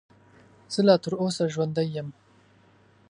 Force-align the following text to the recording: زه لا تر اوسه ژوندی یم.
زه 0.73 0.79
لا 0.87 0.95
تر 1.03 1.13
اوسه 1.21 1.43
ژوندی 1.53 1.85
یم. 1.95 2.09